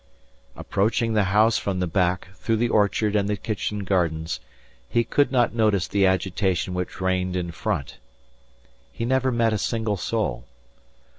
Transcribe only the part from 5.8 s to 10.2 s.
the agitation which reigned in front. He never met a single